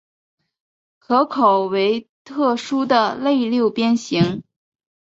[0.97, 4.41] 壳口为特殊的类六边形。